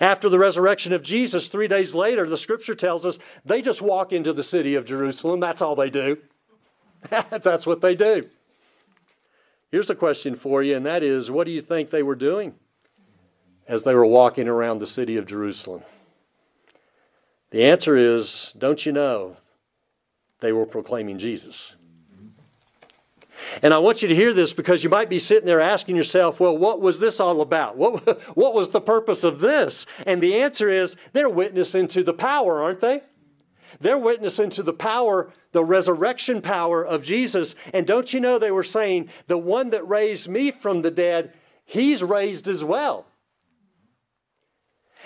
After 0.00 0.28
the 0.28 0.38
resurrection 0.38 0.92
of 0.92 1.02
Jesus, 1.02 1.46
three 1.46 1.68
days 1.68 1.94
later, 1.94 2.28
the 2.28 2.36
scripture 2.36 2.74
tells 2.74 3.06
us 3.06 3.18
they 3.44 3.62
just 3.62 3.80
walk 3.80 4.12
into 4.12 4.32
the 4.32 4.42
city 4.42 4.74
of 4.74 4.84
Jerusalem. 4.84 5.38
That's 5.38 5.62
all 5.62 5.76
they 5.76 5.90
do. 5.90 6.18
That's 7.30 7.66
what 7.66 7.80
they 7.80 7.94
do. 7.94 8.28
Here's 9.70 9.90
a 9.90 9.94
question 9.94 10.36
for 10.36 10.62
you, 10.62 10.76
and 10.76 10.84
that 10.86 11.02
is 11.02 11.30
what 11.30 11.44
do 11.44 11.50
you 11.50 11.60
think 11.60 11.90
they 11.90 12.02
were 12.02 12.14
doing 12.14 12.54
as 13.66 13.82
they 13.82 13.94
were 13.94 14.04
walking 14.04 14.48
around 14.48 14.78
the 14.78 14.86
city 14.86 15.16
of 15.16 15.26
Jerusalem? 15.26 15.82
The 17.50 17.64
answer 17.64 17.96
is 17.96 18.54
don't 18.58 18.84
you 18.84 18.92
know 18.92 19.36
they 20.40 20.52
were 20.52 20.66
proclaiming 20.66 21.18
Jesus? 21.18 21.76
And 23.62 23.74
I 23.74 23.78
want 23.78 24.02
you 24.02 24.08
to 24.08 24.14
hear 24.14 24.32
this 24.32 24.52
because 24.52 24.84
you 24.84 24.90
might 24.90 25.08
be 25.08 25.18
sitting 25.18 25.46
there 25.46 25.60
asking 25.60 25.96
yourself, 25.96 26.40
well, 26.40 26.56
what 26.56 26.80
was 26.80 26.98
this 26.98 27.20
all 27.20 27.40
about? 27.40 27.76
What, 27.76 28.22
what 28.36 28.54
was 28.54 28.70
the 28.70 28.80
purpose 28.80 29.24
of 29.24 29.40
this? 29.40 29.86
And 30.06 30.22
the 30.22 30.40
answer 30.40 30.68
is 30.68 30.96
they're 31.12 31.28
witnessing 31.28 31.88
to 31.88 32.02
the 32.02 32.14
power, 32.14 32.62
aren't 32.62 32.80
they? 32.80 33.02
They're 33.80 33.98
witnessing 33.98 34.50
to 34.50 34.62
the 34.62 34.72
power, 34.72 35.30
the 35.52 35.64
resurrection 35.64 36.40
power 36.42 36.84
of 36.84 37.04
Jesus. 37.04 37.54
And 37.72 37.86
don't 37.86 38.12
you 38.12 38.20
know 38.20 38.38
they 38.38 38.50
were 38.50 38.64
saying, 38.64 39.08
the 39.26 39.38
one 39.38 39.70
that 39.70 39.88
raised 39.88 40.28
me 40.28 40.50
from 40.50 40.82
the 40.82 40.90
dead, 40.90 41.32
he's 41.64 42.02
raised 42.02 42.48
as 42.48 42.64
well. 42.64 43.06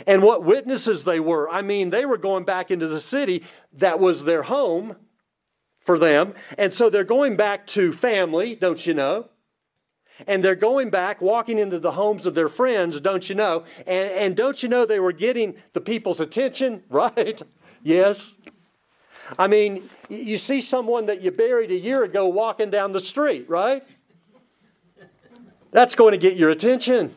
And 0.06 0.23
what 0.23 0.44
witnesses 0.44 1.04
they 1.04 1.20
were. 1.20 1.49
I 1.49 1.62
mean, 1.62 1.90
they 1.90 2.04
were 2.04 2.18
going 2.18 2.44
back 2.44 2.70
into 2.70 2.88
the 2.88 3.00
city 3.00 3.44
that 3.75 3.99
was 3.99 4.25
their 4.25 4.42
home 4.42 4.96
for 5.80 5.99
them. 5.99 6.35
And 6.58 6.73
so 6.73 6.90
they're 6.90 7.04
going 7.04 7.37
back 7.37 7.66
to 7.68 7.92
family, 7.92 8.56
don't 8.56 8.85
you 8.85 8.92
know? 8.92 9.30
And 10.26 10.42
they're 10.42 10.54
going 10.54 10.90
back, 10.90 11.20
walking 11.20 11.58
into 11.58 11.78
the 11.78 11.92
homes 11.92 12.26
of 12.26 12.35
their 12.35 12.49
friends, 12.49 13.00
don't 13.00 13.28
you 13.28 13.35
know? 13.35 13.64
And, 13.87 14.11
and 14.11 14.37
don't 14.37 14.62
you 14.62 14.68
know 14.68 14.85
they 14.85 15.00
were 15.00 15.12
getting 15.12 15.54
the 15.73 15.80
people's 15.80 16.20
attention, 16.20 16.82
right? 16.90 17.40
yes. 17.82 18.35
I 19.38 19.47
mean, 19.47 19.88
you 20.09 20.38
see 20.38 20.61
someone 20.61 21.06
that 21.06 21.21
you 21.21 21.30
buried 21.30 21.71
a 21.71 21.76
year 21.76 22.04
ago 22.04 22.28
walking 22.28 22.71
down 22.71 22.92
the 22.92 23.00
street, 23.00 23.49
right? 23.49 23.85
That's 25.73 25.95
going 25.95 26.12
to 26.12 26.18
get 26.18 26.37
your 26.37 26.50
attention. 26.50 27.14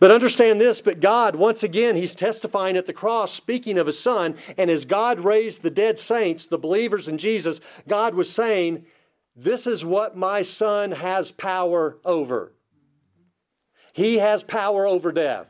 But 0.00 0.10
understand 0.10 0.60
this, 0.60 0.80
but 0.80 1.00
God, 1.00 1.34
once 1.34 1.62
again, 1.62 1.96
He's 1.96 2.14
testifying 2.14 2.76
at 2.76 2.86
the 2.86 2.92
cross, 2.92 3.32
speaking 3.32 3.78
of 3.78 3.86
His 3.86 3.98
Son, 3.98 4.36
and 4.56 4.70
as 4.70 4.84
God 4.84 5.20
raised 5.20 5.62
the 5.62 5.70
dead 5.70 5.98
saints, 5.98 6.46
the 6.46 6.58
believers 6.58 7.08
in 7.08 7.18
Jesus, 7.18 7.60
God 7.88 8.14
was 8.14 8.30
saying, 8.30 8.84
This 9.34 9.66
is 9.66 9.84
what 9.84 10.16
my 10.16 10.42
Son 10.42 10.92
has 10.92 11.32
power 11.32 11.98
over. 12.04 12.52
He 13.92 14.18
has 14.18 14.44
power 14.44 14.86
over 14.86 15.10
death. 15.10 15.48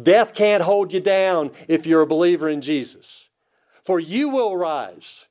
Death 0.00 0.34
can't 0.34 0.62
hold 0.62 0.92
you 0.92 1.00
down 1.00 1.50
if 1.68 1.86
you're 1.86 2.02
a 2.02 2.06
believer 2.06 2.48
in 2.48 2.60
Jesus. 2.60 3.28
For 3.84 3.98
you 3.98 4.28
will 4.28 4.56
rise, 4.56 5.26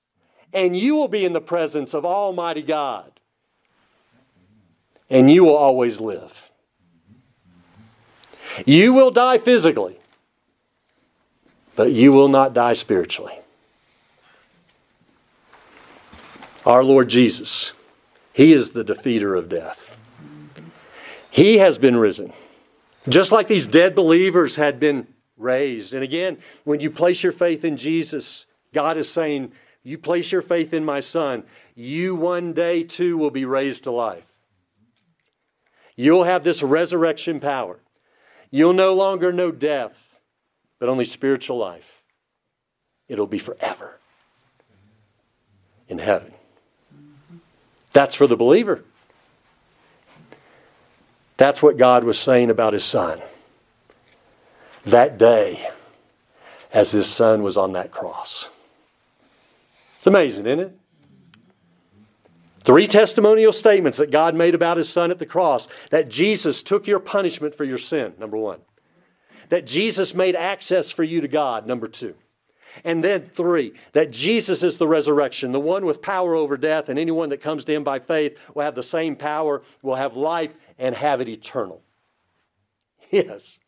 and 0.53 0.77
you 0.77 0.96
will 0.96 1.08
be 1.08 1.24
in 1.24 1.34
the 1.34 1.41
presence 1.41 1.93
of 1.93 2.05
Almighty 2.05 2.62
God, 2.62 3.12
and 5.10 5.31
you 5.31 5.43
will 5.43 5.55
always 5.55 6.01
live. 6.01 6.51
You 8.65 8.93
will 8.93 9.12
die 9.12 9.38
physically, 9.38 9.98
but 11.75 11.91
you 11.91 12.12
will 12.12 12.27
not 12.27 12.53
die 12.53 12.74
spiritually. 12.74 13.38
Our 16.65 16.84
Lord 16.84 17.10
Jesus, 17.10 17.72
He 18.34 18.51
is 18.51 18.72
the 18.72 18.84
defeater 18.84 19.38
of 19.38 19.50
death. 19.50 19.98
He 21.29 21.60
has 21.60 21.77
been 21.77 21.96
risen. 21.96 22.34
Just 23.08 23.31
like 23.31 23.48
these 23.48 23.65
dead 23.65 23.96
believers 23.96 24.58
had 24.58 24.79
been 24.79 25.08
raised. 25.42 25.94
And 25.94 26.04
again, 26.04 26.38
when 26.64 26.80
you 26.80 26.90
place 26.90 27.24
your 27.24 27.32
faith 27.32 27.66
in 27.66 27.78
Jesus, 27.78 28.46
God 28.74 28.98
is 28.98 29.10
saying, 29.10 29.52
You 29.84 29.98
place 29.98 30.32
your 30.32 30.42
faith 30.42 30.74
in 30.74 30.86
my 30.86 31.00
Son, 31.00 31.44
you 31.76 32.16
one 32.16 32.54
day 32.54 32.84
too 32.84 33.18
will 33.18 33.32
be 33.32 33.46
raised 33.46 33.86
to 33.86 33.92
life. 33.92 34.28
You'll 35.96 36.24
have 36.24 36.44
this 36.44 36.64
resurrection 36.64 37.40
power. 37.40 37.80
You'll 38.50 38.74
no 38.74 38.94
longer 38.94 39.32
know 39.32 39.52
death, 39.52 40.20
but 40.80 40.90
only 40.90 41.06
spiritual 41.06 41.58
life. 41.58 42.04
It'll 43.08 43.28
be 43.28 43.40
forever 43.40 44.00
in 45.88 45.98
heaven. 45.98 46.34
That's 47.94 48.16
for 48.16 48.28
the 48.28 48.38
believer. 48.38 48.84
That's 51.38 51.62
what 51.62 51.78
God 51.78 52.04
was 52.04 52.20
saying 52.20 52.50
about 52.50 52.74
his 52.74 52.84
son. 52.84 53.22
That 54.86 55.18
day, 55.18 55.70
as 56.74 56.92
his 56.92 57.08
son 57.08 57.44
was 57.44 57.58
on 57.58 57.74
that 57.74 57.92
cross. 57.92 58.50
It's 59.98 60.08
amazing, 60.08 60.48
isn't 60.48 60.60
it? 60.60 60.78
Three 62.64 62.88
testimonial 62.88 63.52
statements 63.52 63.98
that 63.98 64.12
God 64.12 64.36
made 64.36 64.56
about 64.56 64.78
his 64.78 64.90
son 64.90 65.12
at 65.12 65.20
the 65.20 65.26
cross 65.26 65.68
that 65.90 66.10
Jesus 66.10 66.62
took 66.62 66.88
your 66.88 67.00
punishment 67.00 67.56
for 67.56 67.64
your 67.64 67.80
sin, 67.80 68.14
number 68.20 68.38
one. 68.38 68.60
That 69.50 69.66
Jesus 69.66 70.14
made 70.14 70.36
access 70.36 70.92
for 70.92 71.04
you 71.04 71.22
to 71.22 71.28
God, 71.28 71.66
number 71.66 71.88
two. 71.88 72.16
And 72.84 73.04
then 73.04 73.30
three, 73.36 73.74
that 73.94 74.12
Jesus 74.12 74.64
is 74.64 74.78
the 74.78 74.88
resurrection, 74.88 75.52
the 75.52 75.60
one 75.60 75.86
with 75.86 76.02
power 76.02 76.36
over 76.36 76.56
death, 76.56 76.88
and 76.88 76.98
anyone 76.98 77.30
that 77.30 77.42
comes 77.42 77.66
to 77.66 77.74
him 77.74 77.84
by 77.84 78.00
faith 78.00 78.38
will 78.54 78.64
have 78.64 78.76
the 78.76 78.84
same 78.84 79.16
power, 79.16 79.62
will 79.82 79.96
have 79.96 80.16
life, 80.16 80.54
and 80.80 80.96
have 80.96 81.22
it 81.22 81.30
eternal. 81.30 81.82
Yes. 83.12 83.60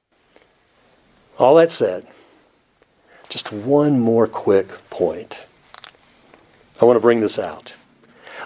All 1.37 1.55
that 1.55 1.71
said, 1.71 2.05
just 3.29 3.51
one 3.51 3.99
more 3.99 4.27
quick 4.27 4.67
point. 4.89 5.45
I 6.81 6.85
want 6.85 6.97
to 6.97 7.01
bring 7.01 7.21
this 7.21 7.39
out. 7.39 7.73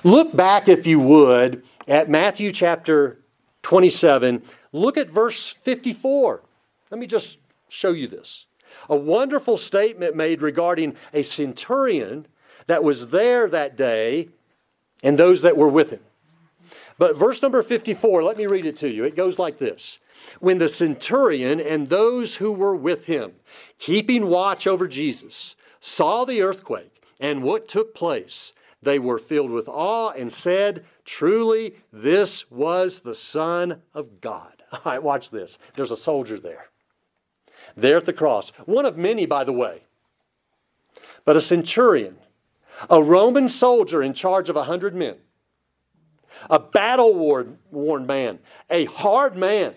Look 0.04 0.36
back, 0.36 0.68
if 0.70 0.88
you 0.88 1.00
would, 1.00 1.64
at 1.88 2.10
Matthew 2.10 2.52
chapter 2.52 3.20
27. 3.64 4.42
Look 4.72 4.98
at 4.98 5.10
verse 5.10 5.50
54. 5.50 6.42
Let 6.92 7.00
me 7.00 7.08
just 7.08 7.40
show 7.70 7.92
you 7.92 8.08
this. 8.08 8.46
A 8.90 8.96
wonderful 8.96 9.58
statement 9.58 10.16
made 10.16 10.42
regarding 10.42 10.96
a 11.14 11.24
centurion 11.24 12.28
that 12.68 12.84
was 12.84 13.08
there 13.08 13.48
that 13.50 13.76
day 13.76 14.30
and 15.04 15.18
those 15.18 15.42
that 15.42 15.58
were 15.58 15.70
with 15.70 15.92
him. 15.92 16.02
But 16.98 17.16
verse 17.16 17.42
number 17.42 17.62
54, 17.62 18.24
let 18.24 18.38
me 18.38 18.46
read 18.46 18.66
it 18.66 18.78
to 18.78 18.90
you. 18.90 19.04
It 19.04 19.16
goes 19.16 19.38
like 19.38 19.58
this 19.58 20.00
When 20.40 20.58
the 20.58 20.70
centurion 20.70 21.60
and 21.60 21.88
those 21.88 22.36
who 22.36 22.52
were 22.52 22.76
with 22.76 23.06
him, 23.06 23.34
keeping 23.80 24.28
watch 24.28 24.68
over 24.68 24.88
Jesus, 24.88 25.56
saw 25.80 26.26
the 26.26 26.42
earthquake 26.42 27.02
and 27.20 27.44
what 27.44 27.68
took 27.68 27.94
place, 27.94 28.54
they 28.82 29.00
were 29.00 29.18
filled 29.18 29.52
with 29.52 29.68
awe 29.68 30.12
and 30.12 30.32
said, 30.32 30.86
Truly, 31.04 31.76
this 31.92 32.50
was 32.52 33.00
the 33.00 33.16
Son 33.16 33.82
of 33.94 34.22
God. 34.22 34.64
All 34.72 34.82
right, 34.86 35.02
watch 35.02 35.30
this. 35.30 35.58
There's 35.76 35.92
a 35.92 35.98
soldier 35.98 36.40
there. 36.40 36.68
There 37.76 37.98
at 37.98 38.06
the 38.06 38.14
cross. 38.14 38.50
One 38.66 38.86
of 38.86 38.98
many, 38.98 39.26
by 39.26 39.44
the 39.44 39.54
way. 39.54 39.82
But 41.26 41.36
a 41.36 41.42
centurion, 41.42 42.18
a 42.90 43.02
Roman 43.02 43.50
soldier 43.50 44.02
in 44.02 44.14
charge 44.14 44.50
of 44.50 44.56
a 44.56 44.64
hundred 44.64 44.96
men, 44.96 45.16
a 46.50 46.60
battle 46.60 47.14
worn 47.14 48.06
man, 48.06 48.40
a 48.70 48.86
hard 48.86 49.36
man 49.36 49.76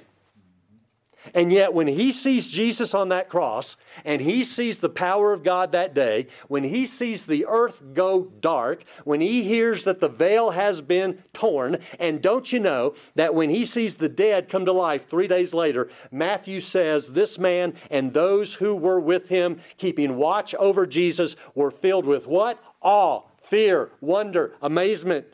and 1.35 1.53
yet, 1.53 1.75
when 1.75 1.87
he 1.87 2.13
sees 2.13 2.49
Jesus 2.49 2.95
on 2.95 3.11
that 3.11 3.29
cross 3.29 3.77
and 4.05 4.21
he 4.21 4.43
sees 4.43 4.79
the 4.79 4.89
power 4.89 5.33
of 5.33 5.43
God 5.43 5.73
that 5.73 5.95
day, 5.95 6.29
when 6.49 6.65
he 6.65 6.87
sees 6.87 7.27
the 7.27 7.47
earth 7.47 7.83
go 7.93 8.25
dark, 8.41 8.85
when 9.05 9.21
he 9.21 9.43
hears 9.43 9.85
that 9.85 10.01
the 10.01 10.09
veil 10.09 10.51
has 10.51 10.81
been 10.81 11.23
torn, 11.33 11.79
and 11.99 12.23
don't 12.23 12.51
you 12.53 12.59
know 12.59 12.95
that 13.17 13.35
when 13.35 13.51
he 13.51 13.65
sees 13.67 13.97
the 13.97 14.09
dead 14.09 14.49
come 14.49 14.65
to 14.65 14.73
life 14.73 15.09
three 15.09 15.29
days 15.29 15.53
later, 15.53 15.91
Matthew 16.11 16.61
says 16.61 17.09
this 17.09 17.39
man 17.39 17.75
and 17.91 18.13
those 18.13 18.55
who 18.55 18.75
were 18.75 19.01
with 19.01 19.29
him, 19.29 19.61
keeping 19.77 20.17
watch 20.17 20.55
over 20.55 20.87
Jesus, 20.87 21.37
were 21.55 21.71
filled 21.71 22.07
with 22.07 22.27
what? 22.27 22.59
Awe, 22.81 23.23
fear, 23.43 23.91
wonder, 24.01 24.55
amazement, 24.63 25.27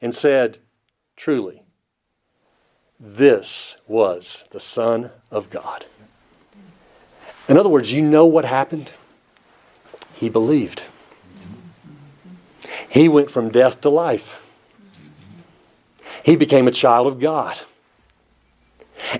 and 0.00 0.12
said, 0.12 0.58
Truly, 1.14 1.61
this 3.04 3.76
was 3.88 4.46
the 4.52 4.60
Son 4.60 5.10
of 5.32 5.50
God. 5.50 5.84
In 7.48 7.58
other 7.58 7.68
words, 7.68 7.92
you 7.92 8.00
know 8.00 8.26
what 8.26 8.44
happened? 8.44 8.92
He 10.14 10.28
believed. 10.28 10.84
He 12.88 13.08
went 13.08 13.28
from 13.28 13.50
death 13.50 13.80
to 13.80 13.88
life. 13.88 14.38
He 16.24 16.36
became 16.36 16.68
a 16.68 16.72
child 16.72 17.08
of 17.08 17.18
God. 17.18 17.60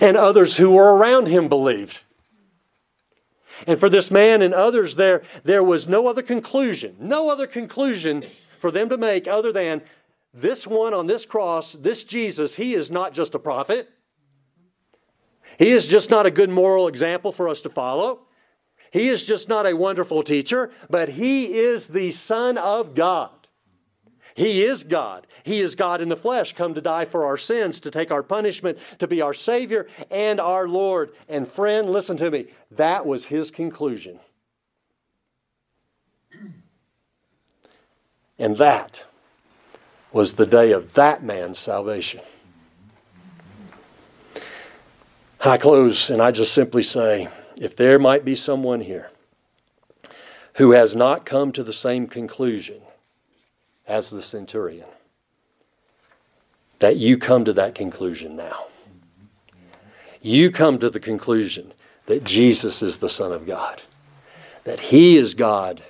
And 0.00 0.16
others 0.16 0.56
who 0.56 0.70
were 0.70 0.94
around 0.94 1.26
him 1.26 1.48
believed. 1.48 2.02
And 3.66 3.80
for 3.80 3.88
this 3.88 4.12
man 4.12 4.42
and 4.42 4.54
others 4.54 4.94
there, 4.94 5.22
there 5.42 5.64
was 5.64 5.88
no 5.88 6.06
other 6.06 6.22
conclusion, 6.22 6.94
no 7.00 7.28
other 7.28 7.48
conclusion 7.48 8.22
for 8.60 8.70
them 8.70 8.88
to 8.90 8.96
make 8.96 9.26
other 9.26 9.50
than 9.52 9.82
this 10.34 10.66
one 10.66 10.94
on 10.94 11.06
this 11.06 11.26
cross, 11.26 11.72
this 11.72 12.04
Jesus, 12.04 12.56
he 12.56 12.74
is 12.74 12.90
not 12.90 13.12
just 13.12 13.34
a 13.34 13.38
prophet. 13.38 13.90
He 15.58 15.70
is 15.70 15.86
just 15.86 16.10
not 16.10 16.26
a 16.26 16.30
good 16.30 16.50
moral 16.50 16.88
example 16.88 17.32
for 17.32 17.48
us 17.48 17.60
to 17.62 17.68
follow. 17.68 18.20
He 18.90 19.08
is 19.08 19.24
just 19.24 19.48
not 19.48 19.66
a 19.66 19.76
wonderful 19.76 20.22
teacher, 20.22 20.70
but 20.88 21.08
he 21.08 21.58
is 21.58 21.86
the 21.86 22.10
Son 22.10 22.58
of 22.58 22.94
God. 22.94 23.30
He 24.34 24.64
is 24.64 24.84
God. 24.84 25.26
He 25.42 25.60
is 25.60 25.74
God 25.74 26.00
in 26.00 26.08
the 26.08 26.16
flesh, 26.16 26.54
come 26.54 26.72
to 26.74 26.80
die 26.80 27.04
for 27.04 27.24
our 27.24 27.36
sins, 27.36 27.80
to 27.80 27.90
take 27.90 28.10
our 28.10 28.22
punishment, 28.22 28.78
to 28.98 29.06
be 29.06 29.20
our 29.20 29.34
Savior 29.34 29.88
and 30.10 30.40
our 30.40 30.66
Lord. 30.66 31.12
And 31.28 31.46
friend, 31.46 31.90
listen 31.90 32.16
to 32.18 32.30
me. 32.30 32.46
That 32.70 33.04
was 33.04 33.26
his 33.26 33.50
conclusion. 33.50 34.18
And 38.38 38.56
that 38.56 39.04
was 40.12 40.34
the 40.34 40.46
day 40.46 40.72
of 40.72 40.92
that 40.94 41.22
man's 41.22 41.58
salvation. 41.58 42.20
I 45.44 45.58
close 45.58 46.10
and 46.10 46.22
I 46.22 46.30
just 46.30 46.54
simply 46.54 46.82
say 46.82 47.28
if 47.56 47.76
there 47.76 47.98
might 47.98 48.24
be 48.24 48.34
someone 48.34 48.80
here 48.80 49.10
who 50.54 50.72
has 50.72 50.94
not 50.94 51.24
come 51.24 51.50
to 51.52 51.64
the 51.64 51.72
same 51.72 52.06
conclusion 52.06 52.80
as 53.86 54.10
the 54.10 54.22
centurion, 54.22 54.88
that 56.78 56.96
you 56.96 57.16
come 57.16 57.44
to 57.44 57.52
that 57.54 57.74
conclusion 57.74 58.36
now. 58.36 58.66
You 60.20 60.50
come 60.50 60.78
to 60.78 60.90
the 60.90 61.00
conclusion 61.00 61.72
that 62.06 62.24
Jesus 62.24 62.82
is 62.82 62.98
the 62.98 63.08
Son 63.08 63.32
of 63.32 63.46
God, 63.46 63.82
that 64.64 64.78
He 64.78 65.16
is 65.16 65.34
God 65.34 65.82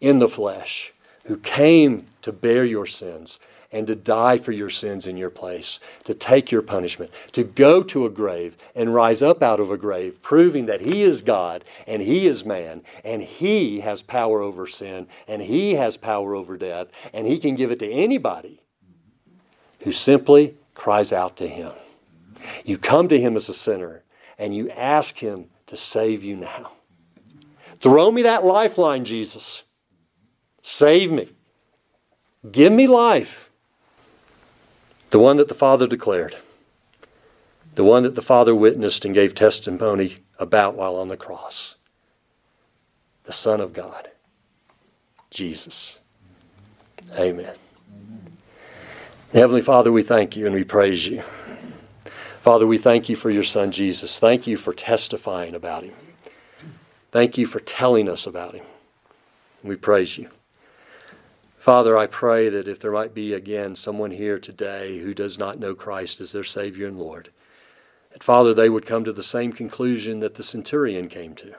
in 0.00 0.18
the 0.18 0.28
flesh 0.28 0.92
who 1.28 1.36
came 1.36 2.06
to 2.22 2.32
bear 2.32 2.64
your 2.64 2.86
sins 2.86 3.38
and 3.70 3.86
to 3.86 3.94
die 3.94 4.38
for 4.38 4.52
your 4.52 4.70
sins 4.70 5.06
in 5.06 5.14
your 5.14 5.28
place, 5.28 5.78
to 6.04 6.14
take 6.14 6.50
your 6.50 6.62
punishment, 6.62 7.10
to 7.32 7.44
go 7.44 7.82
to 7.82 8.06
a 8.06 8.10
grave 8.10 8.56
and 8.74 8.94
rise 8.94 9.22
up 9.22 9.42
out 9.42 9.60
of 9.60 9.70
a 9.70 9.76
grave, 9.76 10.22
proving 10.22 10.64
that 10.64 10.80
He 10.80 11.02
is 11.02 11.20
God 11.20 11.64
and 11.86 12.00
He 12.00 12.26
is 12.26 12.46
man 12.46 12.82
and 13.04 13.22
He 13.22 13.80
has 13.80 14.00
power 14.02 14.40
over 14.40 14.66
sin 14.66 15.06
and 15.28 15.42
He 15.42 15.74
has 15.74 15.98
power 15.98 16.34
over 16.34 16.56
death 16.56 16.88
and 17.12 17.26
He 17.26 17.38
can 17.38 17.56
give 17.56 17.70
it 17.70 17.78
to 17.80 17.90
anybody 17.90 18.62
who 19.80 19.92
simply 19.92 20.56
cries 20.72 21.12
out 21.12 21.36
to 21.36 21.46
Him. 21.46 21.72
You 22.64 22.78
come 22.78 23.06
to 23.08 23.20
Him 23.20 23.36
as 23.36 23.50
a 23.50 23.54
sinner 23.54 24.02
and 24.38 24.56
you 24.56 24.70
ask 24.70 25.18
Him 25.18 25.44
to 25.66 25.76
save 25.76 26.24
you 26.24 26.36
now. 26.36 26.72
Throw 27.80 28.10
me 28.10 28.22
that 28.22 28.46
lifeline, 28.46 29.04
Jesus. 29.04 29.64
Save 30.68 31.10
me. 31.10 31.30
Give 32.52 32.70
me 32.70 32.86
life. 32.86 33.50
The 35.08 35.18
one 35.18 35.38
that 35.38 35.48
the 35.48 35.54
Father 35.54 35.86
declared. 35.86 36.36
The 37.74 37.84
one 37.84 38.02
that 38.02 38.14
the 38.14 38.20
Father 38.20 38.54
witnessed 38.54 39.06
and 39.06 39.14
gave 39.14 39.34
testimony 39.34 40.18
about 40.38 40.74
while 40.74 40.96
on 40.96 41.08
the 41.08 41.16
cross. 41.16 41.76
The 43.24 43.32
Son 43.32 43.62
of 43.62 43.72
God. 43.72 44.10
Jesus. 45.30 46.00
Amen. 47.18 47.54
Heavenly 49.32 49.62
Father, 49.62 49.90
we 49.90 50.02
thank 50.02 50.36
you 50.36 50.44
and 50.44 50.54
we 50.54 50.64
praise 50.64 51.06
you. 51.06 51.22
Father, 52.42 52.66
we 52.66 52.76
thank 52.76 53.08
you 53.08 53.16
for 53.16 53.30
your 53.30 53.42
Son 53.42 53.72
Jesus. 53.72 54.18
Thank 54.18 54.46
you 54.46 54.58
for 54.58 54.74
testifying 54.74 55.54
about 55.54 55.84
him. 55.84 55.94
Thank 57.10 57.38
you 57.38 57.46
for 57.46 57.60
telling 57.60 58.06
us 58.06 58.26
about 58.26 58.54
him. 58.54 58.66
We 59.64 59.76
praise 59.76 60.18
you. 60.18 60.28
Father, 61.58 61.98
I 61.98 62.06
pray 62.06 62.48
that 62.48 62.68
if 62.68 62.78
there 62.78 62.92
might 62.92 63.14
be 63.14 63.34
again 63.34 63.74
someone 63.74 64.12
here 64.12 64.38
today 64.38 64.98
who 64.98 65.12
does 65.12 65.38
not 65.38 65.58
know 65.58 65.74
Christ 65.74 66.20
as 66.20 66.32
their 66.32 66.44
Savior 66.44 66.86
and 66.86 66.98
Lord, 66.98 67.30
that 68.12 68.22
Father, 68.22 68.54
they 68.54 68.68
would 68.68 68.86
come 68.86 69.04
to 69.04 69.12
the 69.12 69.22
same 69.22 69.52
conclusion 69.52 70.20
that 70.20 70.36
the 70.36 70.42
centurion 70.42 71.08
came 71.08 71.34
to, 71.34 71.54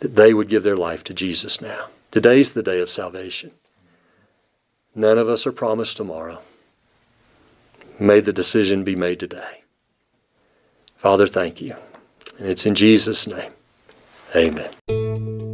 that 0.00 0.16
they 0.16 0.32
would 0.32 0.48
give 0.48 0.62
their 0.62 0.76
life 0.76 1.04
to 1.04 1.14
Jesus 1.14 1.60
now. 1.60 1.88
Today's 2.10 2.52
the 2.52 2.62
day 2.62 2.80
of 2.80 2.88
salvation. 2.88 3.52
None 4.94 5.18
of 5.18 5.28
us 5.28 5.46
are 5.46 5.52
promised 5.52 5.96
tomorrow. 5.96 6.40
May 8.00 8.20
the 8.20 8.32
decision 8.32 8.82
be 8.82 8.96
made 8.96 9.20
today. 9.20 9.62
Father, 10.96 11.26
thank 11.26 11.60
you. 11.60 11.76
And 12.38 12.48
it's 12.48 12.66
in 12.66 12.74
Jesus' 12.74 13.26
name. 13.26 13.52
Amen. 14.34 15.47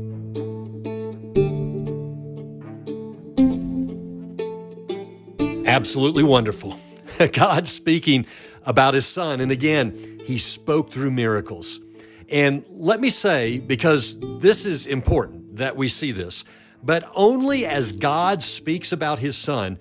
Absolutely 5.74 6.22
wonderful. 6.22 6.78
God 7.32 7.66
speaking 7.66 8.26
about 8.64 8.94
his 8.94 9.06
son. 9.06 9.40
And 9.40 9.50
again, 9.50 10.20
he 10.24 10.38
spoke 10.38 10.92
through 10.92 11.10
miracles. 11.10 11.80
And 12.28 12.64
let 12.70 13.00
me 13.00 13.10
say, 13.10 13.58
because 13.58 14.16
this 14.38 14.66
is 14.66 14.87
important 14.87 15.56
that 15.56 15.76
we 15.76 15.88
see 15.88 16.12
this, 16.12 16.44
but 16.80 17.10
only 17.16 17.66
as 17.66 17.90
God 17.90 18.40
speaks 18.40 18.92
about 18.92 19.18
his 19.18 19.37
son 19.37 19.80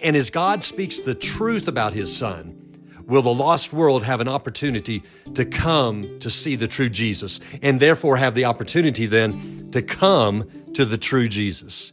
and 0.00 0.16
as 0.16 0.30
God 0.30 0.62
speaks 0.62 1.00
the 1.00 1.14
truth 1.14 1.68
about 1.68 1.92
his 1.92 2.16
son, 2.16 2.58
will 3.06 3.20
the 3.20 3.34
lost 3.34 3.70
world 3.70 4.02
have 4.02 4.22
an 4.22 4.28
opportunity 4.28 5.02
to 5.34 5.44
come 5.44 6.18
to 6.20 6.30
see 6.30 6.56
the 6.56 6.66
true 6.66 6.88
Jesus 6.88 7.38
and 7.60 7.80
therefore 7.80 8.16
have 8.16 8.34
the 8.34 8.46
opportunity 8.46 9.04
then 9.04 9.70
to 9.72 9.82
come 9.82 10.48
to 10.72 10.86
the 10.86 10.96
true 10.96 11.28
Jesus. 11.28 11.92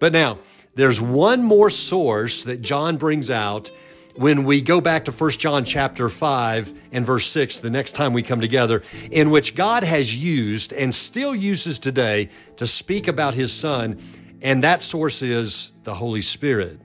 But 0.00 0.12
now, 0.12 0.38
there's 0.74 1.00
one 1.00 1.42
more 1.42 1.70
source 1.70 2.44
that 2.44 2.60
John 2.60 2.96
brings 2.96 3.30
out 3.30 3.70
when 4.18 4.42
we 4.42 4.60
go 4.60 4.80
back 4.80 5.04
to 5.04 5.12
1 5.12 5.30
John 5.32 5.64
chapter 5.64 6.08
5 6.08 6.72
and 6.90 7.04
verse 7.04 7.26
6 7.26 7.58
the 7.60 7.70
next 7.70 7.92
time 7.92 8.12
we 8.12 8.22
come 8.22 8.40
together 8.40 8.82
in 9.12 9.30
which 9.30 9.54
God 9.54 9.84
has 9.84 10.14
used 10.14 10.72
and 10.72 10.92
still 10.92 11.36
uses 11.36 11.78
today 11.78 12.28
to 12.56 12.66
speak 12.66 13.06
about 13.06 13.34
his 13.34 13.52
son 13.52 13.98
and 14.42 14.62
that 14.64 14.82
source 14.82 15.22
is 15.22 15.72
the 15.84 15.94
Holy 15.94 16.20
Spirit. 16.20 16.80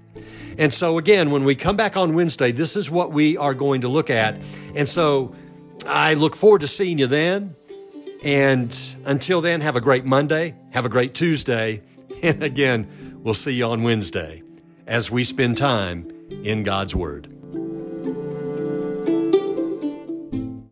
And 0.57 0.71
so 0.71 0.99
again 0.99 1.31
when 1.31 1.43
we 1.43 1.55
come 1.55 1.75
back 1.75 1.97
on 1.97 2.13
Wednesday 2.13 2.51
this 2.51 2.75
is 2.75 2.91
what 2.91 3.11
we 3.11 3.35
are 3.37 3.55
going 3.55 3.81
to 3.81 3.87
look 3.87 4.11
at. 4.11 4.39
And 4.75 4.87
so 4.87 5.35
I 5.87 6.13
look 6.13 6.35
forward 6.35 6.61
to 6.61 6.67
seeing 6.67 6.99
you 6.99 7.07
then. 7.07 7.55
And 8.23 8.77
until 9.05 9.41
then 9.41 9.61
have 9.61 9.75
a 9.75 9.81
great 9.81 10.05
Monday, 10.05 10.55
have 10.71 10.85
a 10.85 10.89
great 10.89 11.13
Tuesday, 11.13 11.81
and 12.23 12.41
again 12.41 12.87
We'll 13.23 13.33
see 13.33 13.53
you 13.53 13.65
on 13.67 13.83
Wednesday 13.83 14.43
as 14.85 15.09
we 15.09 15.23
spend 15.23 15.55
time 15.55 16.11
in 16.43 16.63
God's 16.63 16.93
Word. 16.93 17.32